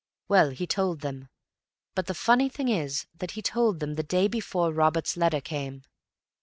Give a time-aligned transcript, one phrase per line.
[0.27, 1.29] Well, he told them.
[1.93, 5.83] But the funny thing is that he told them the day before Robert's letter came.